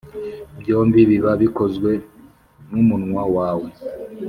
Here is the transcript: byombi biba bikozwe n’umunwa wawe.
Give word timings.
byombi 0.59 0.99
biba 1.09 1.31
bikozwe 1.41 1.91
n’umunwa 2.71 3.23
wawe. 3.35 3.69